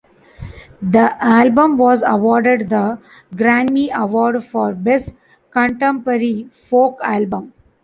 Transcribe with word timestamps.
The 0.81 1.15
album 1.23 1.77
was 1.77 2.01
awarded 2.01 2.71
the 2.71 2.97
Grammy 3.35 3.91
Award 3.93 4.43
for 4.43 4.73
Best 4.73 5.13
Contemporary 5.51 6.49
Folk 6.51 6.97
Album. 7.03 7.53